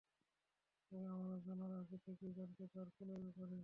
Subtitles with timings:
[0.91, 3.57] তুমি আমরা জানার আগে থেকেই জানতে তার খুনের ব্যাপারে।